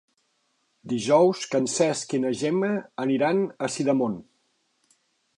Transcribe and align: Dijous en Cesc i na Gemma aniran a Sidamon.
Dijous 0.93 1.41
en 1.59 1.67
Cesc 1.73 2.15
i 2.17 2.19
na 2.23 2.31
Gemma 2.39 2.71
aniran 3.05 3.43
a 3.67 3.69
Sidamon. 3.75 4.17